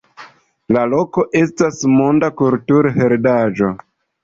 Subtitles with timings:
[0.77, 3.73] La loko estas monda kulturheredaĵo.